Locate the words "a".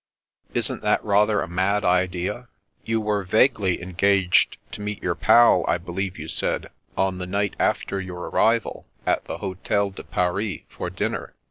1.43-1.47